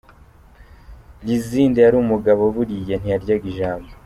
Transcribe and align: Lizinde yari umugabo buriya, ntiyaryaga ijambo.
Lizinde 1.25 1.79
yari 1.81 1.97
umugabo 2.03 2.43
buriya, 2.55 2.95
ntiyaryaga 3.01 3.45
ijambo. 3.51 3.89